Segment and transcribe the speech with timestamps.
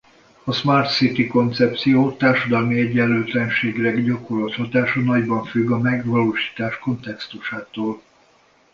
[0.43, 8.01] A smart city koncepció társadalmi egyenlőtlenségre gyakorolt hatása nagyban függ a megvalósítás kontextusától.